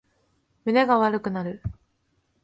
[0.65, 1.61] 胸が悪くなる